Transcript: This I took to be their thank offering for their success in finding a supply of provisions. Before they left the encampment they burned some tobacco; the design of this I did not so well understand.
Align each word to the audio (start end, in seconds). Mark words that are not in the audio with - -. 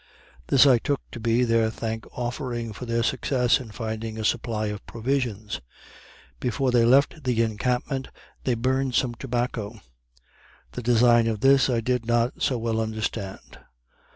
This 0.47 0.65
I 0.65 0.79
took 0.79 0.99
to 1.11 1.19
be 1.19 1.43
their 1.43 1.69
thank 1.69 2.07
offering 2.17 2.73
for 2.73 2.87
their 2.87 3.03
success 3.03 3.59
in 3.59 3.69
finding 3.69 4.17
a 4.17 4.25
supply 4.25 4.65
of 4.73 4.83
provisions. 4.87 5.61
Before 6.39 6.71
they 6.71 6.85
left 6.85 7.23
the 7.23 7.43
encampment 7.43 8.07
they 8.43 8.55
burned 8.55 8.95
some 8.95 9.13
tobacco; 9.13 9.79
the 10.71 10.81
design 10.81 11.27
of 11.27 11.41
this 11.41 11.69
I 11.69 11.81
did 11.81 12.07
not 12.07 12.41
so 12.41 12.57
well 12.57 12.81
understand. 12.81 13.59